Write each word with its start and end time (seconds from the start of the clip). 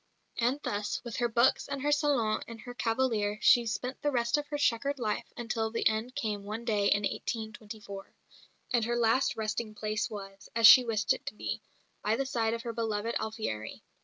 And 0.39 0.59
thus, 0.63 0.99
with 1.03 1.17
her 1.17 1.29
books 1.29 1.67
and 1.67 1.83
her 1.83 1.91
salon 1.91 2.41
and 2.47 2.59
her 2.61 2.73
cavalier, 2.73 3.37
she 3.39 3.67
spent 3.67 4.01
the 4.01 4.09
rest 4.09 4.35
of 4.35 4.47
her 4.47 4.57
chequered 4.57 4.97
life 4.97 5.31
until 5.37 5.69
the 5.69 5.87
end 5.87 6.15
came 6.15 6.43
one 6.43 6.65
day 6.65 6.87
in 6.87 7.03
1824; 7.03 8.11
and 8.73 8.83
her 8.85 8.95
last 8.97 9.35
resting 9.37 9.75
place 9.75 10.09
was, 10.09 10.49
as 10.55 10.65
she 10.65 10.83
wished 10.83 11.13
it 11.13 11.27
to 11.27 11.35
be, 11.35 11.61
by 12.03 12.15
the 12.15 12.25
side 12.25 12.55
of 12.55 12.63
her 12.63 12.73
beloved 12.73 13.13
Alfieri. 13.19 13.83